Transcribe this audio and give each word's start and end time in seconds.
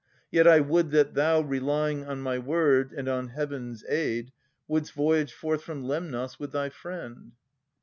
Yet 0.31 0.47
I 0.47 0.61
would 0.61 0.89
that 0.93 1.13
thou, 1.13 1.41
Relying 1.41 2.05
on 2.07 2.23
my 2.23 2.39
word 2.39 2.91
and 2.91 3.07
on 3.07 3.27
Heaven's 3.27 3.83
aid, 3.87 4.31
Would'st 4.67 4.93
voyage 4.93 5.31
forth 5.31 5.61
from 5.61 5.83
Lemnos 5.83 6.39
with 6.39 6.53
thy 6.53 6.69
friend. 6.69 7.33